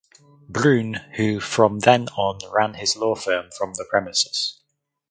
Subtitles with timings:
[0.49, 4.59] Bruun who from then on ran his law firm from the premises.